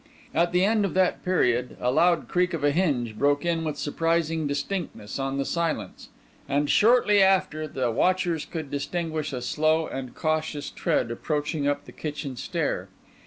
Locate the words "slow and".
9.43-10.15